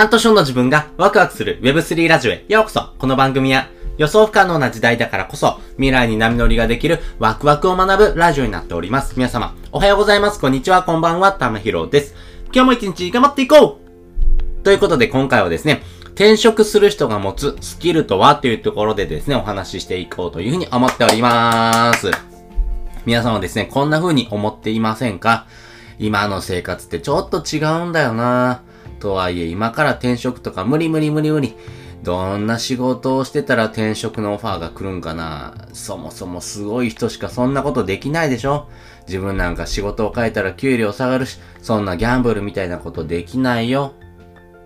[0.00, 3.68] 半年後の自分がワクワクする Web3 ラジオへようこそこの番組は
[3.98, 9.12] 予想不可能な時代だからこそ未来に波乗りができるワクワクを学ぶラジオになっております。
[9.18, 10.40] 皆様、おはようございます。
[10.40, 10.84] こんにちは。
[10.84, 11.32] こんばんは。
[11.32, 12.14] たまひろです。
[12.46, 13.78] 今日も一日頑張っていこ
[14.58, 15.82] うということで今回はですね、
[16.14, 22.10] 転職する人が持つスキルとはというところでですね、お話ししていこうというふうに思っております。
[23.04, 25.46] 皆さんはですね、こんな風に思っていませんか？
[25.98, 28.69] 今の生活ってちょっと違うんだよなぁ
[29.00, 31.56] とはいえ、今から転職とか無理無理無理無理。
[32.02, 38.70] どんな仕事をしてたら転職のオファーが来るんかなそもそもすごい人しかそんなことできないでしょ
[39.06, 43.92] 自分なんか仕事を変えたら給料下がるし、そんなギャンブルみたいなことできないよ。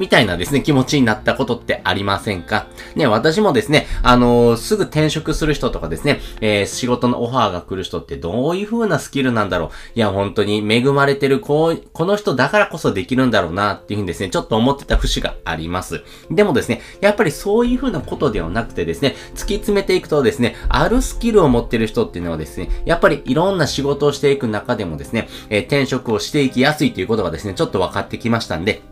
[0.00, 2.66] みたいなですね、気持ちになったことってありませんか？
[2.96, 9.70] ね、私もですね、あのー、すぐ転職する人とかですね、えー、仕事のオファーが来る人ってどういう風なスキルなんだろう？
[9.94, 16.02] いや、本当に恵まれてる、こう、この人だからこそできるんだろうな、っていう風にですね、ちょっと思ってた節があります。
[16.30, 28.82] でもですね、やっぱりそういう風なことではなくてですね、突き詰めていくとですね、あるスキルを持ってる人っていうのはですね、やっぱりいろんな仕事をしていく中でもですね、えー、転職をしていきやすいということがですね、ちょっと分かってきましたんで、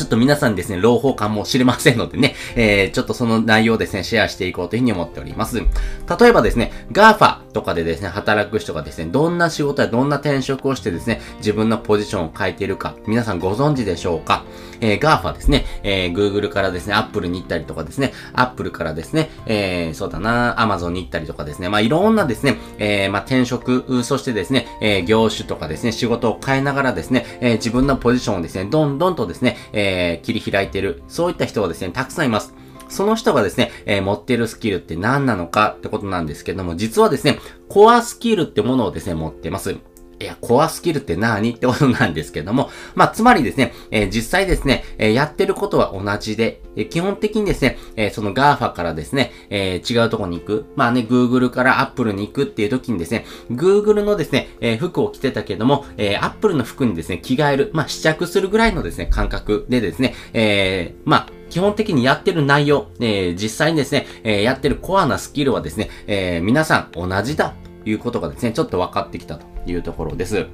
[0.00, 5.58] ちょっと皆さんですね、朗報かもしれませんのでね、えー、ちょっとその内容をですね、シェアしていこうというふうに思っております。
[5.58, 14.44] 例えばですね、GAFA とかでですね、働く人がですね、どんな仕事やどんな転職をしてですね、自分のポジションを変えているか、皆さんご存知でしょうか？
[14.80, 32.54] えー、GAFA ですね、えー、Google からですね、Apple に行ったりとかですね、Apple からですね、えー、そうだな、Amazon に行ったりとかですね、まあ、いろんなですね、えー、まあ、転職、そしてですね、えー、業種とかですね、仕事を変えながらですね、えー、自分のポジションをですね、どんどんとですね、えー、切り開いている、そういった人はですね、たくさんいます。
[32.90, 37.38] その人がですね、えー、持ってるスキルって何なのかってことなんですけども、実はですね、
[37.68, 39.76] コアスキルってものをですね、持ってます。
[40.20, 70.46] いや、コアスキルって何ってことなんですけども、まあ、つまりですね、えー、実際ですね、えー、やってることは同じで、えー、基本的にですね、えその GAFA からですね、え違うとこに行く、まあね、Google から Apple に行くっていう時にですね、Google のですね、え服を着てたけども、え Apple の服にですね、着替える、まあ、試着するぐらいのですね、感覚でですね、えまあ、基本的にやってる内容、え実際にですね、えやってるコアなスキルはですね、え皆さん同じだということがですね、ちょっと分かってきたというところです。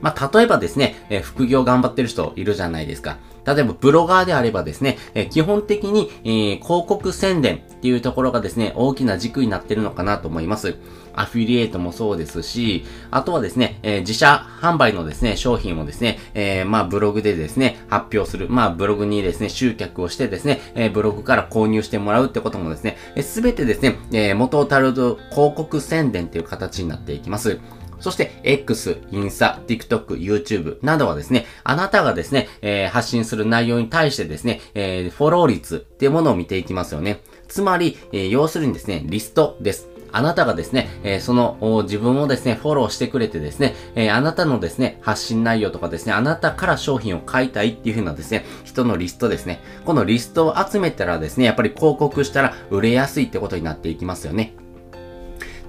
[0.00, 3.18] まあ、例えばですね、え、副業頑張ってる人いるじゃないですか。
[3.46, 10.76] 例えば、ブロガーであればですね、え、基本的に、えー、広告宣伝っていうところがですね、大きな軸になってるのかなと思います。
[11.16, 18.48] アフィリエイトもそうですし、あとはですね、えー、自社販売のですね、商品をですね、えー、まあブログでですね、発表する。
[18.48, 25.18] まあブログにですね、集客をしてですね、えー、ブログから購入してもらうってこともですね、す、え、べ、てですね、え、元をたる広
[25.54, 27.58] 告宣伝っていう形になっていきます。
[28.00, 37.20] そして X、インスタ、TikTok、YouTube などはですね、あなたがですね、えー、発信する内容に対してですね、えー、フォロー率っていうものを見ていきますよね。
[37.48, 39.88] つまり、えー、要するにですね、リストです。
[40.14, 49.60] あなたがですね、えー、その自分をですね、フォローしてくれてですね、えー、あなたのですね、発信内容とかですね、あなたから商品を買いたいっていう風なですね、人のリストですね。
[49.84, 54.54] このリストを集めたらですね、やっぱり広告したら売れやすいってことになっていきますよね。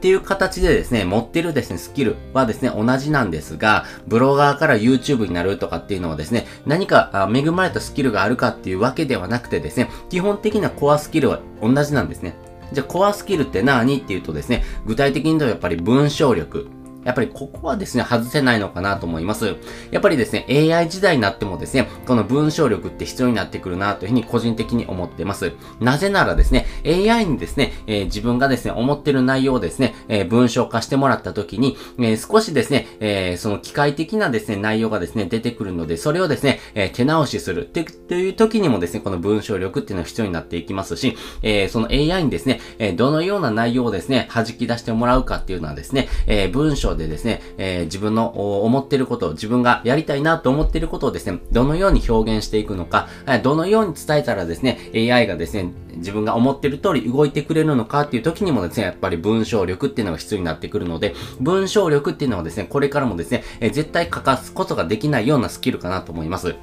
[0.05, 12.35] っていう形でですね、持ってるですね、スキルはですね、同じなんですが、ブロガーから YouTube になるとかっていうのはですね、何か恵まれたスキルがあるかっていうわけではなくてですね、基本的なコアスキルは同じなんですね。
[12.71, 16.67] じゃあ、コアスキルって何っていうとですね、具体的に言うとやっぱり文章力、
[17.05, 19.55] やっぱりここはですね、外せないのかなと思います。
[19.91, 25.53] やっぱりですね、AI 時代になってもですね、この文章力って必要になってくるなというふうに個人的に思ってます。
[25.79, 53.07] なぜならですね、AI にですね、えー、自分がですね、思ってる内容をですね、えー、文章化してもらった時に、えー、少しですね、えその機械的なですね、内容がですね、出てくるので、それをですね、え手直しするっていう時にもですね、この文章力っていうのは必要になっていきますし、えその AI にですね、えどのような内容をですね、弾き出してもらうかっていうのはですね、え文章でですね、えー、自分の思ってることを、自分がやりたいなと思ってることをですね、どのように表現していくのか、
[53.43, 66.55] どのように伝えたらですね、AI がですね、自分が思ってる通り動いてくれるのかっていう時にもですね、やっぱり文章力っていうのが必要になってくるので、文章力っていうのはですね、これからもですね、えー、絶対欠かすことができないようなスキルかなと思います。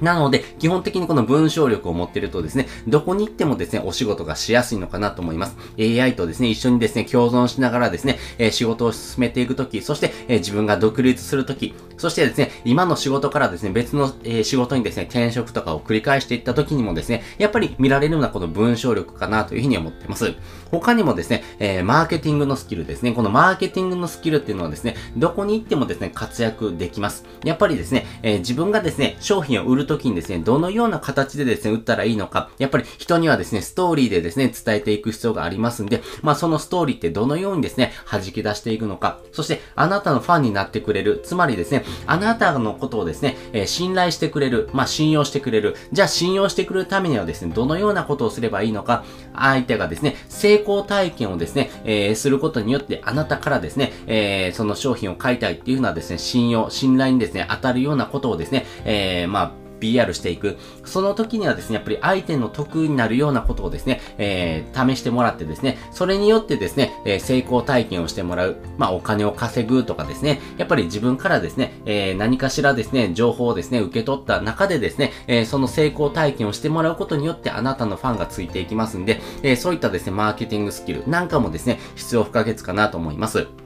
[0.00, 5.56] なので、基本的にこの文章力を持ってるとですね、どこに行ってもですね、お仕事がしやすいのかなと思います。
[5.78, 20.34] AI とですね、一緒にですね、共存しながらですね、え、仕事を進めていくとき、そして、え、自分が独立するとき、そしてですね、今の仕事からですね、別の、えー、仕事にですね、転職とかを繰り返していった時にもですね、やっぱり見られるのはこの文章力かなというふうに思ってます。
[20.70, 23.12] 他にもですね、えー、マーケティングのスキルですね。
[23.12, 27.24] このマーケティングのスキルっていうのはですね、どこに行ってもですね、活躍できます。
[27.44, 49.04] やっぱりですね、えー、自分がですね、商品を売るときにですね、どのような形でですね、売ったらいいのか、やっぱり人にはですね、ストーリーでですね、伝えていく必要がありますんで、まあそのストーリーってどのようにですね、弾き出していくのか、そしてあなたのファンになってくれる、つまりですね、あなたのことをですね、えー、信頼してくれる、まあ信用してくれる、じゃあ信用してくれるためにはですね、どのようなことをすればいいのか、
[49.34, 60.56] 相手がですね、成功体験をですね、えー、することによってあなたからですね、えー、その商品を買いたいっていうふうなですね、信用、信頼にですね、当たるようなことをですね、え、まあ、PR していく。
[60.84, 68.56] その時にはですね、やっぱり相手の得になるようなことをですね、えー、試してもらってですね、それによってですね、えー、成功体験をしてもらう。
[68.78, 83.65] まあ、お金を稼ぐとかですね、やっぱり自分からですね、えー、何かしらですね、情報をですね、受け取った中でですね、え、その成功体験をしてもらうことによってあなたのファンがついていきますんで、え、そういったですね、マーケティングスキルなんかもですね、必要不可欠かなと思います。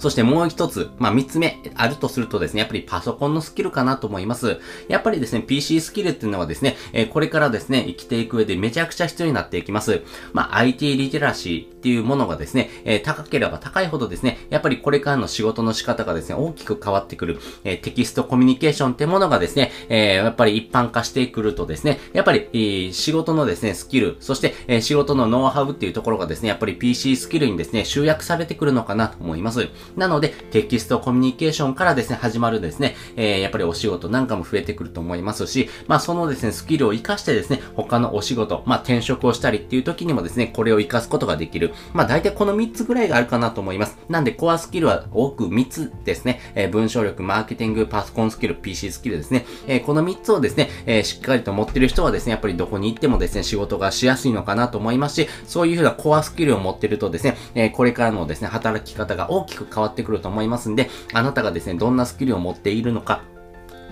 [0.00, 4.58] そしてもう一つ、まあ、三つ目あるとするとですね、やっぱりパソコンのスキルかなと思います。
[4.88, 10.02] やっぱりですね、PC スキルっていうのはですね、え、これからですね、生きていく上でめちゃくちゃ必要になっていきます。
[10.32, 17.38] まあ、IT リテラシーっていうものがですね、え、高ければ高いほどですね、やっぱりこれからの仕事の仕方がですね、大きく変わってくる。
[17.64, 29.68] え、テキストコミュニケーションってものがですね、えやっぱり一般化してくるとですね、やっぱり、え、仕事のですね、スキル、そして、え、仕事のノウハウっていうところがですね、やっぱり PC スキルにですね、集約されてくるのかなと思います。
[29.96, 41.72] なので、テキストコミュニケーションからですね、始まるですね、えー、やっぱりお仕事なんかも増えてくると思いますし、まあそのですね、スキルを活かしてですね、他のお仕事、まあ転職をしたりっていう時にもですね、これを活かすことができる。
[41.92, 43.98] まあ大体この3つぐらいがあるかなと思います。
[44.08, 63.22] なんでコアスキルは多く3つですね、えー、文章力、マーケティング、パソコンスキル、PC スキルですね、えー、この3つをですね、えー、しっかりと持ってる人はですね、やっぱりどこに行ってもですね、仕事がしやすいのかなと思いますし、そういうふうなコアスキルを持ってるとですね、え、これからのですね、働き方が大きく変わ変わってくると思いますんで、あなたがですね、どんなスキルを持っているのか、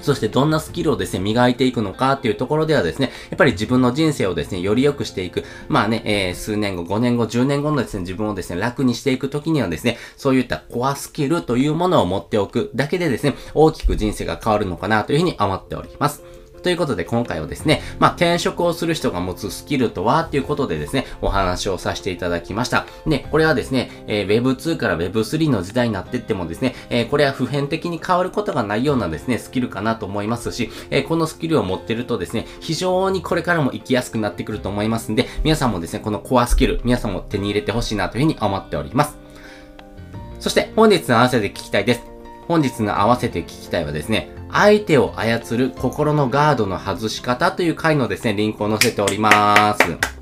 [0.01, 5.45] そしてどんなスキルをですね、磨いていくのかっていうところではですね、やっぱり自分の人生をですね、より良くしていく。
[5.69, 16.38] まあね、えー、数年後、5年後、10年後のですね、自分をですね、楽にしていくときにはですね、そういったコアスキルというものを持っておくだけでですね、大きく人生が変わるのかなというふうに思っております。
[16.69, 22.85] ということで今回はですね、まあ、転職をする人が持つスキルとはっていうことでですね、お話をさせていただきました。
[23.07, 39.17] で、これはですね、えー、Web2 から Web3 の時代になってってもですね、えー、これは普遍的に変わることがないようなですね、スキルかなと思いますし、えー、このスキルを持ってるとですね、非常にこれからも生きやすくなってくると思いますんで、皆さんもですね、このコアスキル、皆さんも手に入れてほしいなというふうに思っております。
[40.39, 42.03] そして本日の合わせて聞きたいです。
[42.47, 50.18] 本日の合わせて聞きたいはですね、相手を操る心のガードの外し方という回のですね、リンクを載せております。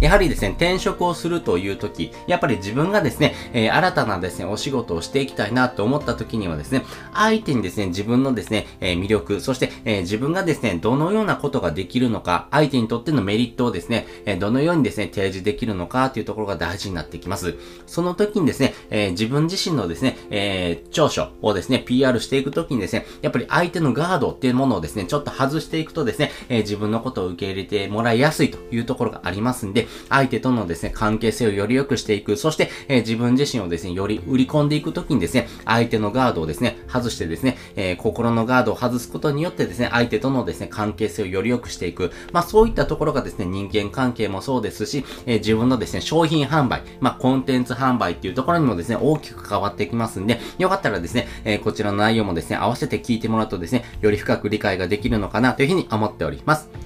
[0.00, 6.84] やはりですね、転職をするという時、やっぱり自分がですね、えー、新たなですね、お仕事をしていきたいなと思った時にはですね、
[7.14, 17.54] 相手にですね、自分のですね、えー、魅力、そして、えー、自分がですね、どのようなことができるのか、相手にとってのメリットをですね、えどのようにですね、提示できるのかというところが大事になってきます。
[17.86, 32.36] その時にですね、え自分自身のですね、え長所をですね、PR していく時にですね、やっぱり相手のガードっていうものをですね、ちょっと外していくとですね、え自分のことを受け入れてもらいやすいというところがありますんで、相手とのですね、関係性をより良くしていく。
[32.36, 42.12] そして、えー、自分自身をですね、より売り込んでいくときにですね、相手のガードをですね、外してですね、えー、心のガードを外すことによってですね、相手とのですね、関係性をより良くしていく。
[42.32, 56.85] まあ、そういったところがですね、人間関係もそうですし、えー、自分のですね、商品販売、まあ、コンテンツ販売っていうところにもですね、大きく関わってきますんで、よかったらですね、えこちらの内容もですね、合わせて聞いてもらうとですね、より深く理解ができるのかなというふうに思っております。